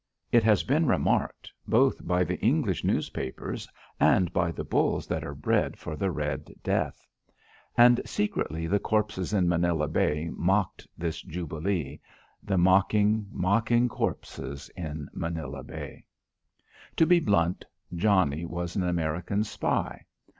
It 0.31 0.43
has 0.43 0.63
been 0.63 0.87
remarked 0.87 1.51
both 1.67 2.07
by 2.07 2.23
the 2.23 2.39
English 2.39 2.83
newspapers 2.83 3.67
and 3.99 4.33
by 4.33 4.51
the 4.51 4.63
bulls 4.63 5.05
that 5.05 5.23
are 5.23 5.35
bred 5.35 5.77
for 5.77 5.95
the 5.95 6.09
red 6.09 6.51
death. 6.63 7.05
And 7.77 8.01
secretly 8.03 8.65
the 8.65 8.79
corpses 8.79 9.31
in 9.31 9.47
Manila 9.47 9.87
Bay 9.87 10.31
mocked 10.33 10.87
this 10.97 11.21
jubilee; 11.21 11.99
the 12.41 12.57
mocking, 12.57 13.27
mocking 13.31 13.87
corpses 13.87 14.71
in 14.75 15.07
Manila 15.13 15.63
Bay. 15.63 16.03
To 16.95 17.05
be 17.05 17.19
blunt, 17.19 17.63
Johnnie 17.93 18.47
was 18.47 18.75
an 18.75 18.81
American 18.81 19.43
spy. 19.43 20.03